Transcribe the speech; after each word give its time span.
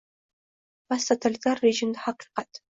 Posttotalitar 0.93 1.63
rejimda 1.69 2.05
haqiqat 2.09 2.65